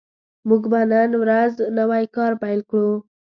موږ 0.47 0.63
به 0.71 0.79
نن 0.91 1.11
ورځ 1.21 1.53
نوی 1.77 2.05
کار 2.15 2.31
پیل 2.41 2.59
کړو 2.69 2.93